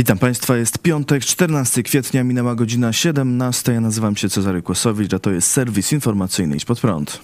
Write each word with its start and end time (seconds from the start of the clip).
Witam 0.00 0.18
Państwa, 0.18 0.56
jest 0.56 0.78
piątek, 0.78 1.24
14 1.24 1.82
kwietnia, 1.82 2.24
minęła 2.24 2.54
godzina 2.54 2.92
17. 2.92 3.72
Ja 3.72 3.80
nazywam 3.80 4.16
się 4.16 4.28
Cezary 4.28 4.62
Kłosowicz, 4.62 5.14
a 5.14 5.18
to 5.18 5.30
jest 5.30 5.50
serwis 5.50 5.92
informacyjny 5.92 6.56
Idź 6.56 6.64
Pod 6.64 6.80
Prąd. 6.80 7.20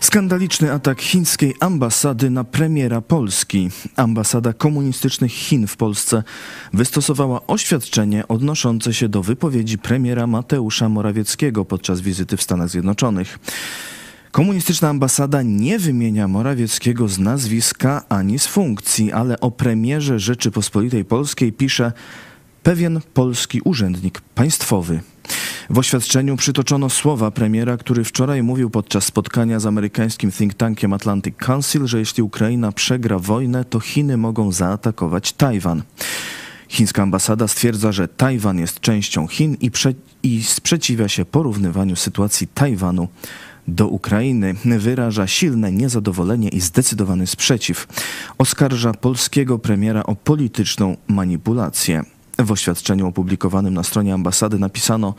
Skandaliczny 0.00 0.72
atak 0.72 1.00
chińskiej 1.00 1.54
ambasady 1.60 2.30
na 2.30 2.44
premiera 2.44 3.00
Polski. 3.00 3.70
Ambasada 3.96 4.52
komunistycznych 4.52 5.32
Chin 5.32 5.66
w 5.66 5.76
Polsce 5.76 6.22
wystosowała 6.72 7.46
oświadczenie 7.46 8.28
odnoszące 8.28 8.94
się 8.94 9.08
do 9.08 9.22
wypowiedzi 9.22 9.78
premiera 9.78 10.26
Mateusza 10.26 10.88
Morawieckiego 10.88 11.64
podczas 11.64 12.00
wizyty 12.00 12.36
w 12.36 12.42
Stanach 12.42 12.68
Zjednoczonych. 12.68 13.38
Komunistyczna 14.34 14.88
ambasada 14.88 15.42
nie 15.42 15.78
wymienia 15.78 16.28
Morawieckiego 16.28 17.08
z 17.08 17.18
nazwiska 17.18 18.02
ani 18.08 18.38
z 18.38 18.46
funkcji, 18.46 19.12
ale 19.12 19.40
o 19.40 19.50
premierze 19.50 20.18
Rzeczypospolitej 20.18 21.04
Polskiej 21.04 21.52
pisze 21.52 21.92
pewien 22.62 23.00
polski 23.14 23.60
urzędnik 23.64 24.20
państwowy. 24.20 25.00
W 25.70 25.78
oświadczeniu 25.78 26.36
przytoczono 26.36 26.90
słowa 26.90 27.30
premiera, 27.30 27.76
który 27.76 28.04
wczoraj 28.04 28.42
mówił 28.42 28.70
podczas 28.70 29.04
spotkania 29.04 29.60
z 29.60 29.66
amerykańskim 29.66 30.32
think 30.32 30.54
tankiem 30.54 30.92
Atlantic 30.92 31.36
Council, 31.36 31.86
że 31.86 31.98
jeśli 31.98 32.22
Ukraina 32.22 32.72
przegra 32.72 33.18
wojnę, 33.18 33.64
to 33.64 33.80
Chiny 33.80 34.16
mogą 34.16 34.52
zaatakować 34.52 35.32
Tajwan. 35.32 35.82
Chińska 36.68 37.02
ambasada 37.02 37.48
stwierdza, 37.48 37.92
że 37.92 38.08
Tajwan 38.08 38.58
jest 38.58 38.80
częścią 38.80 39.26
Chin 39.26 39.56
i, 39.60 39.70
i 40.22 40.42
sprzeciwia 40.42 41.08
się 41.08 41.24
porównywaniu 41.24 41.96
sytuacji 41.96 42.48
Tajwanu 42.48 43.08
do 43.68 43.88
Ukrainy. 43.88 44.54
Wyraża 44.64 45.26
silne 45.26 45.72
niezadowolenie 45.72 46.48
i 46.48 46.60
zdecydowany 46.60 47.26
sprzeciw. 47.26 47.86
Oskarża 48.38 48.92
polskiego 48.92 49.58
premiera 49.58 50.02
o 50.02 50.14
polityczną 50.16 50.96
manipulację. 51.08 52.02
W 52.38 52.52
oświadczeniu 52.52 53.06
opublikowanym 53.06 53.74
na 53.74 53.82
stronie 53.82 54.14
ambasady 54.14 54.58
napisano: 54.58 55.14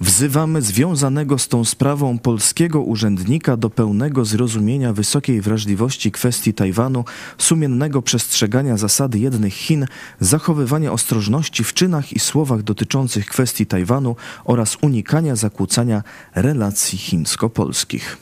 Wzywamy 0.00 0.62
związanego 0.62 1.38
z 1.38 1.48
tą 1.48 1.64
sprawą 1.64 2.18
polskiego 2.18 2.80
urzędnika 2.80 3.56
do 3.56 3.70
pełnego 3.70 4.24
zrozumienia 4.24 4.92
wysokiej 4.92 5.40
wrażliwości 5.40 6.12
kwestii 6.12 6.54
Tajwanu, 6.54 7.04
sumiennego 7.38 8.02
przestrzegania 8.02 8.76
zasady 8.76 9.18
jednych 9.18 9.54
Chin, 9.54 9.86
zachowywania 10.20 10.92
ostrożności 10.92 11.64
w 11.64 11.74
czynach 11.74 12.12
i 12.12 12.18
słowach 12.18 12.62
dotyczących 12.62 13.26
kwestii 13.26 13.66
Tajwanu 13.66 14.16
oraz 14.44 14.76
unikania 14.80 15.36
zakłócania 15.36 16.02
relacji 16.34 16.98
chińsko-polskich. 16.98 18.16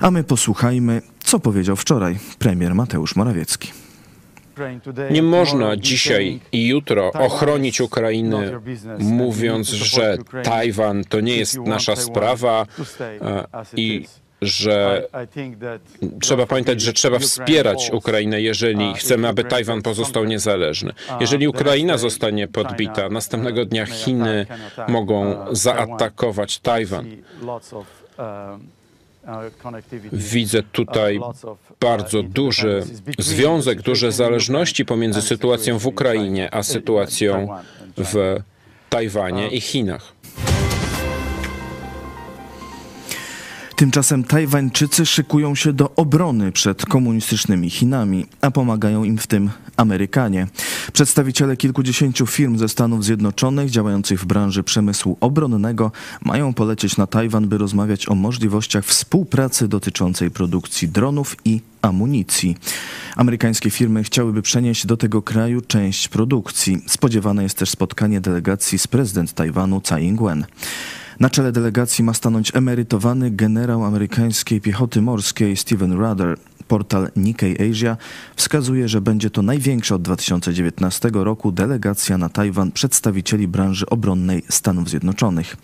A 0.00 0.10
my 0.10 0.24
posłuchajmy, 0.24 1.02
co 1.24 1.40
powiedział 1.40 1.76
wczoraj 1.76 2.18
premier 2.38 2.74
Mateusz 2.74 3.16
Morawiecki. 3.16 3.72
Nie 5.10 5.22
można 5.22 5.76
dzisiaj 5.76 6.40
i 6.52 6.68
jutro 6.68 7.12
ochronić 7.12 7.80
Ukrainy, 7.80 8.60
mówiąc, 8.98 9.68
że 9.68 10.18
Tajwan 10.42 11.04
to 11.04 11.20
nie 11.20 11.36
jest 11.36 11.58
nasza 11.58 11.96
sprawa 11.96 12.66
e, 13.00 13.44
i 13.76 14.06
że 14.42 15.08
trzeba 16.20 16.46
pamiętać, 16.46 16.80
że 16.80 16.92
trzeba 16.92 17.18
wspierać 17.18 17.90
Ukrainę, 17.92 18.40
jeżeli 18.40 18.94
chcemy, 18.94 19.28
aby 19.28 19.44
Tajwan 19.44 19.82
pozostał 19.82 20.24
niezależny. 20.24 20.92
Jeżeli 21.20 21.48
Ukraina 21.48 21.98
zostanie 21.98 22.48
podbita, 22.48 23.08
następnego 23.08 23.64
dnia 23.64 23.86
Chiny 23.86 24.46
mogą 24.88 25.36
zaatakować 25.52 26.58
Tajwan. 26.58 27.06
Widzę 30.12 30.62
tutaj 30.62 31.20
bardzo 31.80 32.22
duży 32.22 32.82
związek, 33.18 33.82
duże 33.82 34.12
zależności 34.12 34.84
pomiędzy 34.84 35.22
sytuacją 35.22 35.78
w 35.78 35.86
Ukrainie 35.86 36.54
a 36.54 36.62
sytuacją 36.62 37.48
w 37.96 38.40
Tajwanie 38.90 39.48
i 39.48 39.60
Chinach. 39.60 40.12
Tymczasem 43.76 44.24
Tajwańczycy 44.24 45.06
szykują 45.06 45.54
się 45.54 45.72
do 45.72 45.90
obrony 45.96 46.52
przed 46.52 46.86
komunistycznymi 46.86 47.70
Chinami, 47.70 48.26
a 48.40 48.50
pomagają 48.50 49.04
im 49.04 49.18
w 49.18 49.26
tym 49.26 49.50
Amerykanie. 49.76 50.46
Przedstawiciele 50.92 51.56
kilkudziesięciu 51.56 52.26
firm 52.26 52.58
ze 52.58 52.68
Stanów 52.68 53.04
Zjednoczonych 53.04 53.70
działających 53.70 54.20
w 54.20 54.24
branży 54.24 54.62
przemysłu 54.62 55.16
obronnego 55.20 55.92
mają 56.24 56.54
polecieć 56.54 56.96
na 56.96 57.06
Tajwan, 57.06 57.48
by 57.48 57.58
rozmawiać 57.58 58.08
o 58.08 58.14
możliwościach 58.14 58.84
współpracy 58.84 59.68
dotyczącej 59.68 60.30
produkcji 60.30 60.88
dronów 60.88 61.36
i 61.44 61.60
amunicji. 61.82 62.56
Amerykańskie 63.16 63.70
firmy 63.70 64.04
chciałyby 64.04 64.42
przenieść 64.42 64.86
do 64.86 64.96
tego 64.96 65.22
kraju 65.22 65.60
część 65.60 66.08
produkcji. 66.08 66.82
Spodziewane 66.86 67.42
jest 67.42 67.58
też 67.58 67.70
spotkanie 67.70 68.20
delegacji 68.20 68.78
z 68.78 68.86
prezydent 68.86 69.32
Tajwanu 69.32 69.80
Tsai 69.80 70.04
Ing-wen. 70.04 70.44
Na 71.20 71.30
czele 71.30 71.52
delegacji 71.52 72.04
ma 72.04 72.14
stanąć 72.14 72.54
emerytowany 72.54 73.30
generał 73.30 73.84
amerykańskiej 73.84 74.60
piechoty 74.60 75.02
morskiej 75.02 75.56
Steven 75.56 75.92
Rudder. 75.92 76.36
Portal 76.68 77.10
Nikkei 77.16 77.70
Asia 77.70 77.96
wskazuje, 78.36 78.88
że 78.88 79.00
będzie 79.00 79.30
to 79.30 79.42
największa 79.42 79.94
od 79.94 80.02
2019 80.02 81.10
roku 81.14 81.52
delegacja 81.52 82.18
na 82.18 82.28
Tajwan 82.28 82.72
przedstawicieli 82.72 83.48
branży 83.48 83.86
obronnej 83.86 84.42
Stanów 84.48 84.88
Zjednoczonych. 84.88 85.56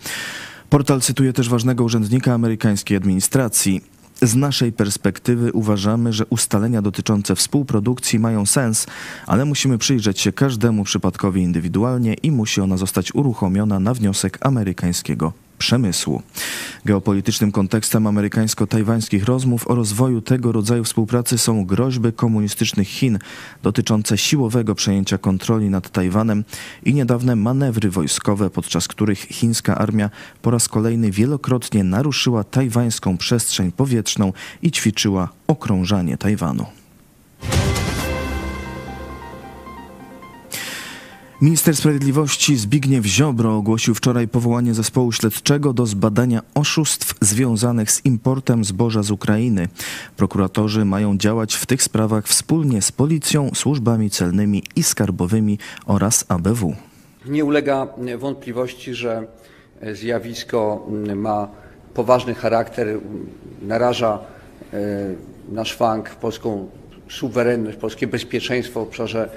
Portal 0.69 1.01
cytuje 1.01 1.33
też 1.33 1.49
ważnego 1.49 1.83
urzędnika 1.83 2.33
amerykańskiej 2.33 2.97
administracji. 2.97 3.81
Z 4.23 4.35
naszej 4.35 4.71
perspektywy 4.71 5.51
uważamy, 5.51 6.13
że 6.13 6.25
ustalenia 6.25 6.81
dotyczące 6.81 7.35
współprodukcji 7.35 8.19
mają 8.19 8.45
sens, 8.45 8.87
ale 9.27 9.45
musimy 9.45 9.77
przyjrzeć 9.77 10.19
się 10.19 10.31
każdemu 10.31 10.83
przypadkowi 10.83 11.41
indywidualnie 11.41 12.13
i 12.13 12.31
musi 12.31 12.61
ona 12.61 12.77
zostać 12.77 13.15
uruchomiona 13.15 13.79
na 13.79 13.93
wniosek 13.93 14.37
amerykańskiego 14.41 15.33
przemysłu. 15.61 16.21
Geopolitycznym 16.85 17.51
kontekstem 17.51 18.07
amerykańsko-tajwańskich 18.07 19.23
rozmów 19.25 19.67
o 19.67 19.75
rozwoju 19.75 20.21
tego 20.21 20.51
rodzaju 20.51 20.83
współpracy 20.83 21.37
są 21.37 21.65
groźby 21.65 22.13
komunistycznych 22.13 22.87
Chin 22.87 23.19
dotyczące 23.63 24.17
siłowego 24.17 24.75
przejęcia 24.75 25.17
kontroli 25.17 25.69
nad 25.69 25.89
Tajwanem 25.89 26.43
i 26.85 26.93
niedawne 26.93 27.35
manewry 27.35 27.89
wojskowe, 27.89 28.49
podczas 28.49 28.87
których 28.87 29.19
chińska 29.19 29.77
armia 29.77 30.09
po 30.41 30.51
raz 30.51 30.67
kolejny 30.67 31.11
wielokrotnie 31.11 31.83
naruszyła 31.83 32.43
tajwańską 32.43 33.17
przestrzeń 33.17 33.71
powietrzną 33.71 34.33
i 34.61 34.71
ćwiczyła 34.71 35.29
okrążanie 35.47 36.17
Tajwanu. 36.17 36.80
Minister 41.41 41.75
Sprawiedliwości 41.75 42.57
Zbigniew 42.57 43.05
Ziobro 43.05 43.57
ogłosił 43.57 43.95
wczoraj 43.95 44.27
powołanie 44.27 44.73
zespołu 44.73 45.11
śledczego 45.11 45.73
do 45.73 45.85
zbadania 45.85 46.41
oszustw 46.55 47.15
związanych 47.21 47.91
z 47.91 48.05
importem 48.05 48.63
zboża 48.63 49.03
z 49.03 49.11
Ukrainy. 49.11 49.67
Prokuratorzy 50.17 50.85
mają 50.85 51.17
działać 51.17 51.55
w 51.55 51.65
tych 51.65 51.83
sprawach 51.83 52.27
wspólnie 52.27 52.81
z 52.81 52.91
policją, 52.91 53.51
służbami 53.55 54.09
celnymi 54.09 54.63
i 54.75 54.83
skarbowymi 54.83 55.59
oraz 55.85 56.25
ABW. 56.27 56.75
Nie 57.25 57.45
ulega 57.45 57.87
wątpliwości, 58.17 58.93
że 58.93 59.27
zjawisko 59.93 60.87
ma 61.15 61.47
poważny 61.93 62.35
charakter, 62.35 62.87
naraża 63.61 64.19
na 65.51 65.65
szwank 65.65 66.09
polską 66.09 66.69
suwerenność, 67.11 67.77
polskie 67.77 68.07
bezpieczeństwo 68.07 68.79
w 68.79 68.83
obszarze 68.83 69.29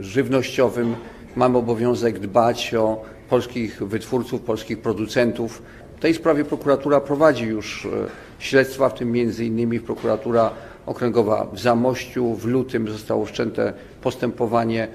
żywnościowym. 0.00 0.94
Mamy 1.36 1.58
obowiązek 1.58 2.18
dbać 2.18 2.74
o 2.74 3.02
polskich 3.28 3.82
wytwórców, 3.82 4.40
polskich 4.40 4.78
producentów. 4.78 5.62
W 5.96 6.00
tej 6.00 6.14
sprawie 6.14 6.44
prokuratura 6.44 7.00
prowadzi 7.00 7.44
już 7.44 7.88
śledztwa, 8.38 8.88
w 8.88 8.94
tym 8.94 9.12
między 9.12 9.44
innymi 9.44 9.80
prokuratura 9.80 10.50
okręgowa 10.86 11.46
w 11.52 11.58
Zamościu. 11.58 12.34
W 12.34 12.44
lutym 12.44 12.88
zostało 12.88 13.24
wszczęte 13.24 13.72
postępowanie, 14.02 14.88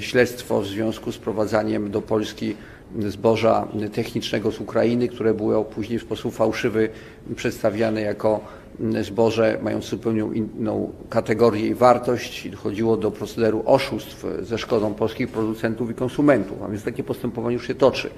śledztwo 0.00 0.60
w 0.60 0.66
związku 0.66 1.12
z 1.12 1.18
prowadzaniem 1.18 1.90
do 1.90 2.02
Polski 2.02 2.56
zboża 2.98 3.68
technicznego 3.92 4.52
z 4.52 4.60
Ukrainy, 4.60 5.08
które 5.08 5.34
było 5.34 5.64
później 5.64 5.98
w 5.98 6.02
sposób 6.02 6.34
fałszywy 6.34 6.88
przedstawiane 7.36 8.00
jako 8.00 8.40
zboże 9.02 9.58
mając 9.62 9.84
zupełnie 9.84 10.22
inną 10.34 10.92
kategorię 11.10 11.66
i 11.66 11.74
wartość. 11.74 12.48
Dochodziło 12.50 12.96
do 12.96 13.10
procederu 13.10 13.62
oszustw 13.66 14.24
ze 14.42 14.58
szkodą 14.58 14.94
polskich 14.94 15.28
producentów 15.28 15.90
i 15.90 15.94
konsumentów, 15.94 16.62
a 16.62 16.68
więc 16.68 16.82
takie 16.84 17.04
postępowanie 17.04 17.54
już 17.54 17.66
się 17.66 17.74
toczy. 17.74 18.10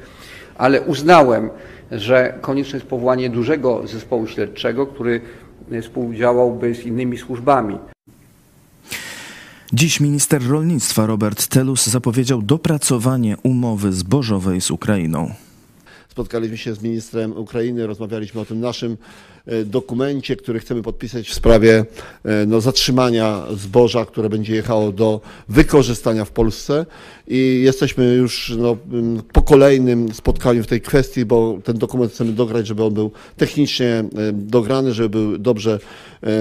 Ale 0.59 0.83
uznałem, 0.83 1.51
że 1.91 2.39
konieczne 2.41 2.77
jest 2.77 2.89
powołanie 2.89 3.31
dużego 3.31 3.87
zespołu 3.87 4.27
śledczego, 4.27 4.87
który 4.87 5.21
współdziałałby 5.83 6.75
z 6.75 6.87
innymi 6.87 7.19
służbami. 7.19 7.79
Dziś 9.73 10.01
minister 10.01 10.49
rolnictwa 10.49 11.07
Robert 11.07 11.47
Telus 11.47 11.87
zapowiedział 11.87 12.43
dopracowanie 12.43 13.37
umowy 13.43 13.93
zbożowej 13.93 14.61
z 14.61 14.71
Ukrainą. 14.71 15.35
Spotkaliśmy 16.15 16.57
się 16.57 16.75
z 16.75 16.83
ministrem 16.83 17.37
Ukrainy, 17.37 17.87
rozmawialiśmy 17.87 18.41
o 18.41 18.45
tym 18.45 18.61
naszym 18.61 18.97
E, 19.47 19.65
dokumencie, 19.65 20.37
który 20.37 20.61
chcemy 20.61 20.83
podpisać 20.83 21.29
w 21.29 21.35
sprawie 21.35 21.85
e, 22.25 22.47
no, 22.47 22.61
zatrzymania 22.61 23.47
zboża, 23.57 24.05
które 24.05 24.29
będzie 24.29 24.55
jechało 24.55 24.93
do 24.93 25.21
wykorzystania 25.49 26.25
w 26.25 26.31
Polsce. 26.31 26.87
I 27.29 27.61
jesteśmy 27.65 28.15
już 28.15 28.55
no, 28.59 28.77
po 29.33 29.43
kolejnym 29.43 30.15
spotkaniu 30.15 30.63
w 30.63 30.67
tej 30.67 30.81
kwestii, 30.81 31.25
bo 31.25 31.59
ten 31.65 31.79
dokument 31.79 32.13
chcemy 32.13 32.33
dograć, 32.33 32.67
żeby 32.67 32.85
on 32.85 32.95
był 32.95 33.11
technicznie 33.37 33.87
e, 33.87 34.05
dograny, 34.33 34.93
żeby 34.93 35.09
był 35.09 35.39
dobrze 35.39 35.79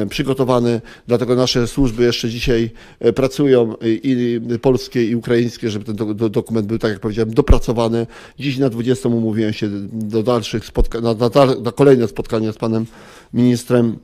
przygotowany. 0.09 0.81
Dlatego 1.07 1.35
nasze 1.35 1.67
służby 1.67 2.03
jeszcze 2.03 2.29
dzisiaj 2.29 2.71
pracują 3.15 3.75
i 3.81 4.41
polskie 4.61 5.05
i 5.05 5.15
ukraińskie, 5.15 5.69
żeby 5.69 5.85
ten 5.85 5.95
dokument 6.31 6.67
był, 6.67 6.79
tak 6.79 6.91
jak 6.91 6.99
powiedziałem, 6.99 7.33
dopracowany. 7.33 8.07
Dziś 8.39 8.57
na 8.57 8.69
20 8.69 9.09
umówiłem 9.09 9.53
się 9.53 9.69
do 9.91 10.23
dalszych 10.23 10.65
spotkań, 10.65 11.03
na, 11.03 11.13
na, 11.13 11.55
na 11.61 11.71
kolejne 11.71 12.07
spotkanie 12.07 12.51
z 12.51 12.57
panem 12.57 12.85
ministrem 13.33 13.97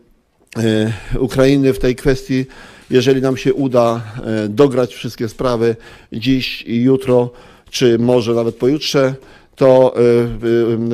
e, 0.57 0.93
Ukrainy 1.19 1.73
w 1.73 1.79
tej 1.79 1.95
kwestii. 1.95 2.45
Jeżeli 2.89 3.21
nam 3.21 3.37
się 3.37 3.53
uda 3.53 4.01
e, 4.25 4.49
dograć 4.49 4.93
wszystkie 4.93 5.29
sprawy 5.29 5.75
dziś 6.13 6.61
i 6.61 6.81
jutro, 6.81 7.31
czy 7.69 7.99
może 7.99 8.33
nawet 8.33 8.55
pojutrze, 8.55 9.15
to 9.59 9.94
e, 9.95 10.00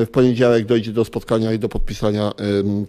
w 0.05 0.07
poniedziałek 0.11 0.65
dojdzie 0.65 0.91
do 0.91 1.05
spotkania 1.05 1.53
i 1.53 1.59
do 1.59 1.69
podpisania 1.69 2.33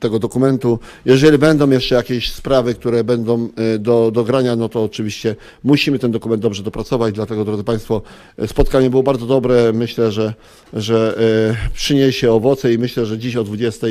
tego 0.00 0.18
dokumentu. 0.18 0.78
Jeżeli 1.04 1.38
będą 1.38 1.70
jeszcze 1.70 1.94
jakieś 1.94 2.32
sprawy, 2.32 2.74
które 2.74 3.04
będą 3.04 3.48
do, 3.78 4.10
do 4.10 4.24
grania, 4.24 4.56
no 4.56 4.68
to 4.68 4.84
oczywiście 4.84 5.36
musimy 5.64 5.98
ten 5.98 6.10
dokument 6.10 6.42
dobrze 6.42 6.62
dopracować. 6.62 7.14
Dlatego, 7.14 7.44
drodzy 7.44 7.64
Państwo, 7.64 8.02
spotkanie 8.46 8.90
było 8.90 9.02
bardzo 9.02 9.26
dobre. 9.26 9.72
Myślę, 9.72 10.12
że, 10.12 10.34
że 10.72 11.18
przyniesie 11.74 12.32
owoce 12.32 12.72
i 12.72 12.78
myślę, 12.78 13.06
że 13.06 13.18
dziś 13.18 13.36
o 13.36 13.44
20 13.44 13.86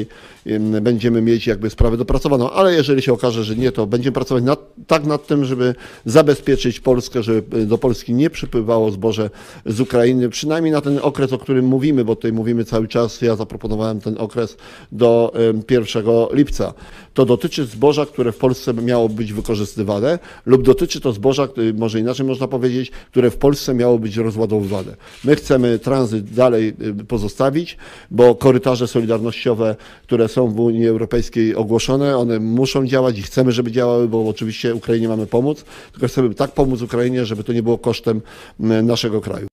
będziemy 0.82 1.22
mieć 1.22 1.48
jakby 1.48 1.70
sprawę 1.70 1.98
dopracowaną. 1.98 2.50
Ale 2.52 2.74
jeżeli 2.74 3.02
się 3.02 3.14
okaże, 3.14 3.44
że 3.44 3.56
nie, 3.56 3.72
to 3.72 3.88
będziemy 3.88 4.14
pracować 4.14 4.44
nad, 4.44 4.60
tak 4.88 5.06
nad 5.06 5.28
tym, 5.28 5.46
żeby 5.46 5.76
zabezpieczyć 6.06 6.80
Polskę, 6.80 7.24
żeby 7.24 7.66
do 7.66 7.78
Polski 7.78 8.14
nie 8.14 8.30
przypływało 8.30 8.92
zboże 8.92 9.30
z 9.66 9.80
Ukrainy, 9.80 10.30
przynajmniej 10.30 10.72
na 10.72 10.82
ten 10.82 11.00
okres, 11.02 11.34
o 11.34 11.38
którym 11.38 11.66
mówimy, 11.76 12.06
bo 12.06 12.16
tutaj 12.16 12.34
mówimy 12.34 12.66
cały 12.66 12.88
czas, 12.88 13.22
ja 13.22 13.36
zaproponowałem 13.36 14.02
ten 14.02 14.16
okres 14.18 14.58
do 14.92 15.34
1 15.70 16.06
lipca. 16.32 16.74
To 17.14 17.26
dotyczy 17.26 17.66
zboża, 17.66 18.06
które 18.06 18.32
w 18.32 18.38
Polsce 18.38 18.74
miało 18.74 19.10
być 19.10 19.34
wykorzystywane 19.34 20.20
lub 20.46 20.64
dotyczy 20.64 21.02
to 21.02 21.14
zboża, 21.14 21.48
może 21.74 22.00
inaczej 22.00 22.26
można 22.26 22.48
powiedzieć, 22.48 22.92
które 23.12 23.32
w 23.32 23.38
Polsce 23.38 23.74
miało 23.74 24.00
być 24.00 24.18
rozładowywane. 24.18 24.96
My 25.24 25.36
chcemy 25.36 25.80
tranzyt 25.80 26.34
dalej 26.34 26.74
y, 27.02 27.06
pozostawić, 27.06 27.78
bo 28.12 28.36
korytarze 28.36 28.88
solidarnościowe, 28.88 29.76
które 30.04 30.28
są 30.28 30.48
w 30.48 30.60
Unii 30.60 30.88
Europejskiej 30.88 31.56
ogłoszone, 31.56 32.18
one 32.18 32.40
muszą 32.40 32.88
działać 32.88 33.20
i 33.20 33.22
chcemy, 33.22 33.52
żeby 33.52 33.72
działały, 33.72 34.08
bo 34.08 34.28
oczywiście 34.28 34.76
Ukrainie 34.76 35.08
mamy 35.08 35.28
pomóc, 35.28 35.66
tylko 35.92 36.08
chcemy 36.08 36.36
tak 36.36 36.52
pomóc 36.52 36.82
Ukrainie, 36.82 37.26
żeby 37.26 37.44
to 37.44 37.54
nie 37.54 37.64
było 37.64 37.78
kosztem 37.78 38.22
naszego 38.84 39.22
kraju. 39.22 39.48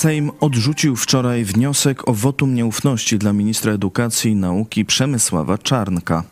Sejm 0.00 0.30
odrzucił 0.40 0.96
wczoraj 0.96 1.44
wniosek 1.44 2.08
o 2.08 2.14
wotum 2.14 2.54
nieufności 2.54 3.18
dla 3.18 3.32
ministra 3.32 3.72
edukacji 3.72 4.30
i 4.30 4.34
nauki 4.34 4.84
Przemysława 4.84 5.58
Czarnka. 5.58 6.24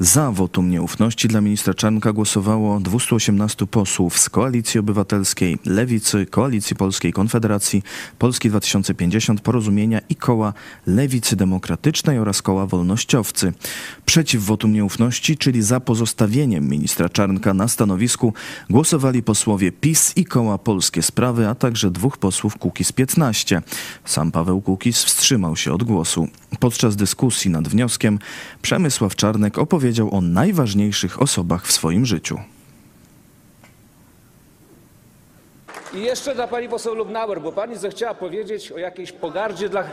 Za 0.00 0.32
wotum 0.32 0.70
nieufności 0.70 1.28
dla 1.28 1.40
ministra 1.40 1.74
Czarnka 1.74 2.12
głosowało 2.12 2.80
218 2.80 3.66
posłów 3.66 4.18
z 4.18 4.30
Koalicji 4.30 4.80
Obywatelskiej, 4.80 5.58
Lewicy, 5.66 6.26
Koalicji 6.26 6.76
Polskiej, 6.76 7.12
Konfederacji, 7.12 7.82
Polski 8.18 8.48
2050, 8.48 9.40
Porozumienia 9.40 10.00
i 10.08 10.16
Koła 10.16 10.52
Lewicy 10.86 11.36
Demokratycznej 11.36 12.18
oraz 12.18 12.42
Koła 12.42 12.66
Wolnościowcy. 12.66 13.52
Przeciw 14.06 14.44
wotum 14.44 14.72
nieufności, 14.72 15.36
czyli 15.36 15.62
za 15.62 15.80
pozostawieniem 15.80 16.68
ministra 16.68 17.08
Czarnka 17.08 17.54
na 17.54 17.68
stanowisku, 17.68 18.34
głosowali 18.70 19.22
posłowie 19.22 19.72
PiS 19.72 20.12
i 20.16 20.24
Koła 20.24 20.58
Polskie 20.58 21.02
Sprawy, 21.02 21.48
a 21.48 21.54
także 21.54 21.90
dwóch 21.90 22.18
posłów 22.18 22.58
Kukiz 22.58 22.92
15. 22.92 23.07
Sam 24.04 24.32
Paweł 24.32 24.60
Kukiz 24.60 25.04
wstrzymał 25.04 25.56
się 25.56 25.72
od 25.72 25.82
głosu. 25.82 26.28
Podczas 26.60 26.96
dyskusji 26.96 27.50
nad 27.50 27.68
wnioskiem 27.68 28.18
Przemysław 28.62 29.16
Czarnek 29.16 29.58
opowiedział 29.58 30.14
o 30.14 30.20
najważniejszych 30.20 31.22
osobach 31.22 31.66
w 31.66 31.72
swoim 31.72 32.06
życiu. 32.06 32.38
I 35.94 36.00
jeszcze 36.00 36.34
dla 36.34 36.48
pani 36.48 36.68
poseł 36.68 36.94
Lubnauer, 36.94 37.40
bo 37.42 37.52
pani 37.52 37.76
zechciała 37.76 38.14
powiedzieć 38.14 38.72
o 38.72 38.78
jakiejś 38.78 39.12
pogardzie 39.12 39.68
dla, 39.68 39.84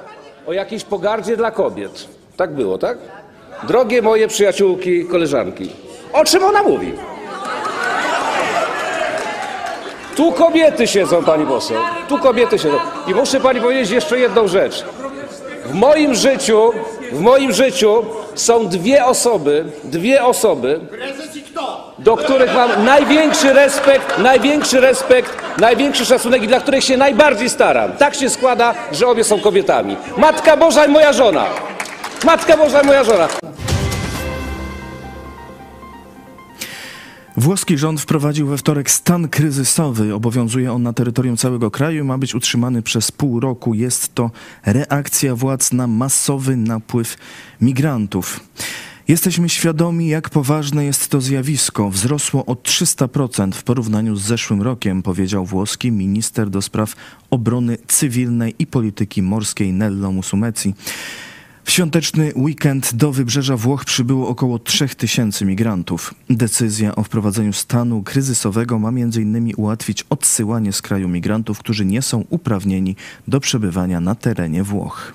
o 0.48 0.54
jakiejś 0.54 0.84
pogardzie 0.84 1.38
dla 1.38 1.52
kobiet. 1.52 2.08
Tak 2.38 2.56
było, 2.56 2.78
tak? 2.78 2.98
Drogie 3.68 4.02
moje 4.02 4.28
przyjaciółki, 4.28 5.06
koleżanki, 5.06 5.70
o 6.14 6.26
czym 6.26 6.44
ona 6.44 6.64
mówi? 6.64 6.94
Tu 10.16 10.32
kobiety 10.32 10.88
siedzą, 10.88 11.24
pani 11.24 11.46
poseł. 11.46 11.78
Tu 12.08 12.20
kobiety 12.20 12.60
siedzą. 12.60 12.78
I 13.08 13.14
muszę 13.14 13.40
pani 13.40 13.62
powiedzieć 13.62 13.90
jeszcze 13.90 14.20
jedną 14.20 14.48
rzecz. 14.48 14.86
W 15.66 15.74
moim 15.74 16.16
życiu, 16.16 16.72
w 17.12 17.20
moim 17.20 17.54
życiu 17.54 18.06
są 18.36 18.68
dwie 18.68 19.06
osoby, 19.06 19.66
dwie 19.84 20.24
osoby, 20.24 20.80
do 22.00 22.18
których 22.18 22.56
mam 22.56 22.86
największy 22.86 23.54
respekt, 23.54 24.18
największy 24.18 24.80
respekt, 24.80 25.32
największy 25.58 26.06
szacunek 26.06 26.44
i 26.44 26.48
dla 26.48 26.60
których 26.60 26.84
się 26.84 26.98
najbardziej 26.98 27.50
staram. 27.50 27.92
Tak 27.92 28.16
się 28.16 28.30
składa, 28.30 28.74
że 28.92 29.08
obie 29.08 29.24
są 29.24 29.40
kobietami. 29.40 29.98
Matka 30.18 30.58
Boża 30.58 30.86
i 30.86 30.90
moja 30.90 31.14
żona. 31.14 31.46
Matka 32.26 32.58
Boża 32.58 32.82
i 32.82 32.86
moja 32.86 33.04
żona. 33.04 33.28
Włoski 37.38 37.78
rząd 37.78 38.02
wprowadził 38.02 38.48
we 38.48 38.58
wtorek 38.58 38.92
stan 38.92 39.30
kryzysowy. 39.30 40.14
Obowiązuje 40.14 40.72
on 40.72 40.84
na 40.84 40.94
terytorium 40.94 41.38
całego 41.38 41.72
kraju 41.72 42.04
i 42.04 42.08
ma 42.08 42.18
być 42.18 42.36
utrzymany 42.36 42.82
przez 42.82 43.12
pół 43.12 43.40
roku. 43.40 43.74
Jest 43.74 44.16
to 44.16 44.32
reakcja 44.66 45.36
władz 45.36 45.74
na 45.74 45.88
masowy 45.88 46.58
napływ 46.58 47.18
migrantów. 47.62 48.40
Jesteśmy 49.08 49.50
świadomi, 49.50 50.08
jak 50.08 50.30
poważne 50.30 50.86
jest 50.86 51.08
to 51.08 51.22
zjawisko. 51.22 51.90
Wzrosło 51.90 52.46
o 52.46 52.54
300% 52.54 53.52
w 53.52 53.64
porównaniu 53.64 54.16
z 54.16 54.22
zeszłym 54.22 54.62
rokiem, 54.62 55.04
powiedział 55.04 55.46
włoski 55.46 55.92
minister 55.92 56.50
do 56.50 56.62
spraw 56.62 56.96
obrony 57.30 57.78
cywilnej 57.88 58.56
i 58.60 58.68
polityki 58.68 59.22
morskiej 59.22 59.74
Nello 59.74 60.12
Musumeci. 60.12 60.74
W 61.66 61.72
świąteczny 61.72 62.32
weekend 62.36 62.94
do 62.94 63.12
wybrzeża 63.12 63.58
Włoch 63.58 63.86
przybyło 63.86 64.28
około 64.28 64.60
3000 64.60 65.46
migrantów. 65.46 66.14
Decyzja 66.30 66.96
o 66.96 67.04
wprowadzeniu 67.04 67.54
stanu 67.54 68.04
kryzysowego 68.04 68.80
ma 68.80 68.90
m.in. 68.90 69.52
ułatwić 69.58 70.06
odsyłanie 70.10 70.74
z 70.74 70.82
kraju 70.82 71.08
migrantów, 71.08 71.60
którzy 71.60 71.86
nie 71.86 72.02
są 72.02 72.26
uprawnieni 72.30 72.96
do 73.28 73.40
przebywania 73.40 74.00
na 74.00 74.16
terenie 74.16 74.64
Włoch. 74.64 75.14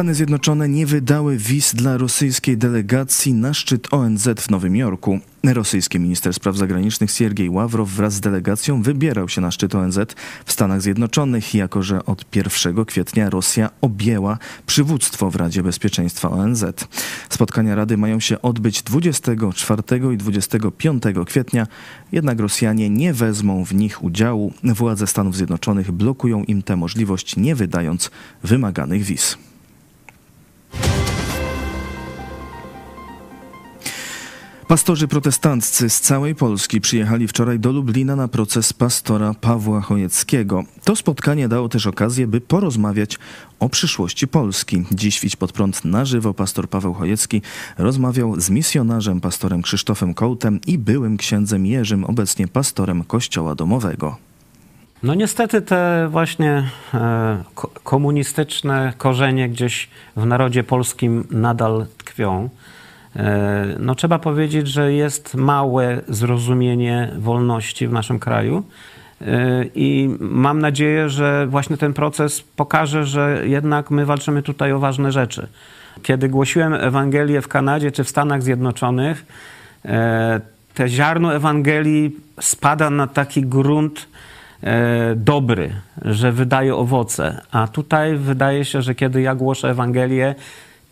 Stany 0.00 0.14
Zjednoczone 0.14 0.68
nie 0.68 0.86
wydały 0.86 1.36
wiz 1.36 1.74
dla 1.74 1.96
rosyjskiej 1.96 2.56
delegacji 2.56 3.34
na 3.34 3.54
szczyt 3.54 3.88
ONZ 3.90 4.28
w 4.38 4.50
Nowym 4.50 4.76
Jorku. 4.76 5.18
Rosyjski 5.44 6.00
minister 6.00 6.34
spraw 6.34 6.56
zagranicznych 6.56 7.10
Siergiej 7.10 7.50
Ławrow 7.50 7.88
wraz 7.88 8.14
z 8.14 8.20
delegacją 8.20 8.82
wybierał 8.82 9.28
się 9.28 9.40
na 9.40 9.50
szczyt 9.50 9.74
ONZ 9.74 9.98
w 10.44 10.52
Stanach 10.52 10.82
Zjednoczonych, 10.82 11.54
jako 11.54 11.82
że 11.82 12.04
od 12.04 12.36
1 12.36 12.84
kwietnia 12.84 13.30
Rosja 13.30 13.70
objęła 13.80 14.38
przywództwo 14.66 15.30
w 15.30 15.36
Radzie 15.36 15.62
Bezpieczeństwa 15.62 16.30
ONZ. 16.30 16.64
Spotkania 17.28 17.74
Rady 17.74 17.96
mają 17.96 18.20
się 18.20 18.42
odbyć 18.42 18.82
24 18.82 19.82
i 20.14 20.16
25 20.16 21.02
kwietnia, 21.26 21.66
jednak 22.12 22.40
Rosjanie 22.40 22.90
nie 22.90 23.14
wezmą 23.14 23.64
w 23.64 23.74
nich 23.74 24.04
udziału. 24.04 24.52
Władze 24.64 25.06
Stanów 25.06 25.36
Zjednoczonych 25.36 25.92
blokują 25.92 26.44
im 26.44 26.62
tę 26.62 26.76
możliwość, 26.76 27.36
nie 27.36 27.54
wydając 27.54 28.10
wymaganych 28.42 29.02
wiz. 29.02 29.49
Pastorzy 34.70 35.08
protestanccy 35.08 35.90
z 35.90 36.00
całej 36.00 36.34
Polski 36.34 36.80
przyjechali 36.80 37.28
wczoraj 37.28 37.58
do 37.58 37.72
Lublina 37.72 38.16
na 38.16 38.28
proces 38.28 38.72
pastora 38.72 39.34
Pawła 39.40 39.80
Chojeckiego. 39.80 40.64
To 40.84 40.96
spotkanie 40.96 41.48
dało 41.48 41.68
też 41.68 41.86
okazję, 41.86 42.26
by 42.26 42.40
porozmawiać 42.40 43.18
o 43.60 43.68
przyszłości 43.68 44.28
Polski. 44.28 44.84
Dziś 44.92 45.20
Widź 45.20 45.36
pod 45.36 45.52
prąd 45.52 45.84
na 45.84 46.04
żywo 46.04 46.34
pastor 46.34 46.68
Paweł 46.68 46.94
Chojecki 46.94 47.42
rozmawiał 47.78 48.40
z 48.40 48.50
misjonarzem 48.50 49.20
pastorem 49.20 49.62
Krzysztofem 49.62 50.14
Kołtem 50.14 50.60
i 50.66 50.78
byłym 50.78 51.16
księdzem 51.16 51.66
Jerzym, 51.66 52.04
obecnie 52.04 52.48
pastorem 52.48 53.04
Kościoła 53.04 53.54
Domowego. 53.54 54.16
No 55.02 55.14
niestety 55.14 55.62
te 55.62 56.08
właśnie 56.10 56.70
e, 56.94 57.44
komunistyczne 57.84 58.92
korzenie 58.98 59.48
gdzieś 59.48 59.88
w 60.16 60.26
narodzie 60.26 60.64
polskim 60.64 61.24
nadal 61.30 61.86
tkwią. 61.98 62.48
E, 63.16 63.66
no, 63.78 63.94
trzeba 63.94 64.18
powiedzieć, 64.18 64.68
że 64.68 64.92
jest 64.92 65.34
małe 65.34 66.00
zrozumienie 66.08 67.10
wolności 67.18 67.86
w 67.86 67.92
naszym 67.92 68.18
kraju. 68.18 68.62
E, 69.20 69.64
I 69.74 70.16
mam 70.20 70.60
nadzieję, 70.60 71.08
że 71.08 71.46
właśnie 71.46 71.76
ten 71.76 71.92
proces 71.92 72.42
pokaże, 72.56 73.04
że 73.04 73.42
jednak 73.44 73.90
my 73.90 74.06
walczymy 74.06 74.42
tutaj 74.42 74.72
o 74.72 74.78
ważne 74.78 75.12
rzeczy. 75.12 75.46
Kiedy 76.02 76.28
głosiłem 76.28 76.74
Ewangelię 76.74 77.40
w 77.40 77.48
Kanadzie 77.48 77.92
czy 77.92 78.04
w 78.04 78.08
Stanach 78.08 78.42
Zjednoczonych, 78.42 79.26
e, 79.84 80.40
te 80.74 80.88
ziarno 80.88 81.34
Ewangelii 81.34 82.16
spada 82.40 82.90
na 82.90 83.06
taki 83.06 83.42
grunt 83.42 84.08
dobry, 85.16 85.70
że 86.02 86.32
wydaje 86.32 86.76
owoce. 86.76 87.40
A 87.50 87.68
tutaj 87.68 88.16
wydaje 88.16 88.64
się, 88.64 88.82
że 88.82 88.94
kiedy 88.94 89.20
ja 89.20 89.34
głoszę 89.34 89.70
Ewangelię, 89.70 90.34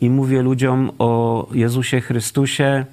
i 0.00 0.11
mówię 0.11 0.43
ludziom 0.43 0.90
o 0.99 1.47
Jezusie 1.52 2.00
Chrystusie, 2.00 2.85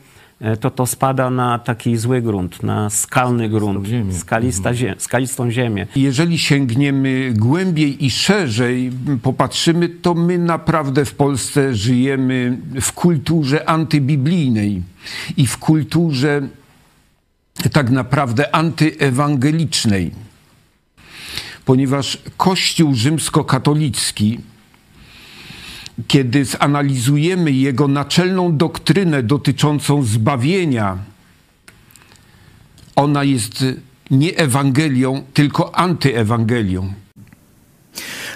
e, 0.41 0.57
to 0.57 0.71
to 0.71 0.85
spada 0.85 1.29
na 1.29 1.59
taki 1.59 1.97
zły 1.97 2.21
grunt, 2.21 2.63
na 2.63 2.89
skalny 2.89 3.49
grunt, 3.49 3.87
skalista 4.11 4.69
mhm. 4.69 4.99
skalistą 4.99 5.51
ziemię. 5.51 5.87
Jeżeli 5.95 6.37
sięgniemy 6.37 7.33
głębiej 7.35 8.05
i 8.05 8.09
szerzej, 8.09 8.91
popatrzymy, 9.23 9.89
to 9.89 10.13
my 10.13 10.37
naprawdę 10.37 11.05
w 11.05 11.13
Polsce 11.13 11.75
żyjemy 11.75 12.57
w 12.81 12.91
kulturze 12.91 13.69
antybiblijnej 13.69 14.81
i 15.37 15.47
w 15.47 15.57
kulturze 15.57 16.41
tak 17.71 17.89
naprawdę 17.89 18.55
antyewangelicznej, 18.55 20.11
ponieważ 21.65 22.17
Kościół 22.37 22.95
rzymskokatolicki 22.95 24.39
kiedy 26.07 26.45
zanalizujemy 26.45 27.51
jego 27.51 27.87
naczelną 27.87 28.57
doktrynę 28.57 29.23
dotyczącą 29.23 30.03
zbawienia, 30.03 30.97
ona 32.95 33.23
jest 33.23 33.65
nie 34.11 34.37
Ewangelią, 34.37 35.23
tylko 35.33 35.75
antyewangelią. 35.75 36.93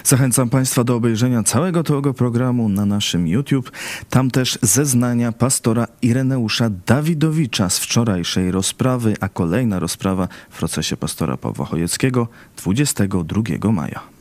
Zachęcam 0.04 0.50
Państwa 0.50 0.84
do 0.84 0.94
obejrzenia 0.94 1.42
całego 1.42 1.82
tego 1.82 2.14
programu 2.14 2.68
na 2.68 2.86
naszym 2.86 3.28
YouTube. 3.28 3.72
Tam 4.10 4.30
też 4.30 4.58
zeznania 4.62 5.32
pastora 5.32 5.86
Ireneusza 6.02 6.70
Dawidowicza 6.86 7.70
z 7.70 7.78
wczorajszej 7.78 8.50
rozprawy, 8.50 9.16
a 9.20 9.28
kolejna 9.28 9.78
rozprawa 9.78 10.28
w 10.50 10.58
procesie 10.58 10.96
pastora 10.96 11.36
Pawła 11.36 11.66
Chojeckiego 11.66 12.28
22 12.56 13.72
maja. 13.72 14.19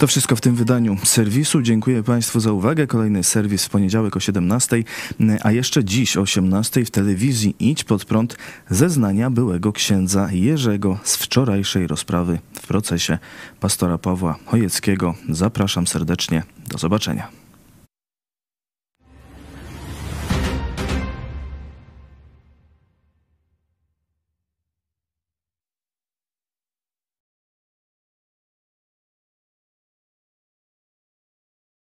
To 0.00 0.06
wszystko 0.06 0.36
w 0.36 0.40
tym 0.40 0.54
wydaniu 0.54 0.96
serwisu. 1.04 1.62
Dziękuję 1.62 2.02
Państwu 2.02 2.40
za 2.40 2.52
uwagę. 2.52 2.86
Kolejny 2.86 3.24
serwis 3.24 3.64
w 3.64 3.68
poniedziałek 3.68 4.16
o 4.16 4.20
17, 4.20 4.84
a 5.42 5.52
jeszcze 5.52 5.84
dziś 5.84 6.16
o 6.16 6.20
18 6.20 6.84
w 6.84 6.90
telewizji 6.90 7.56
Idź 7.58 7.84
pod 7.84 8.04
prąd 8.04 8.36
zeznania 8.70 9.30
byłego 9.30 9.72
księdza 9.72 10.28
Jerzego 10.32 10.98
z 11.04 11.16
wczorajszej 11.16 11.86
rozprawy 11.86 12.38
w 12.52 12.66
procesie 12.66 13.18
pastora 13.60 13.98
Pawła 13.98 14.38
Chojeckiego. 14.46 15.14
Zapraszam 15.28 15.86
serdecznie. 15.86 16.42
Do 16.68 16.78
zobaczenia. 16.78 17.28